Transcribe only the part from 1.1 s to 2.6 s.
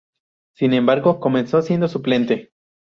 comenzó siendo suplente.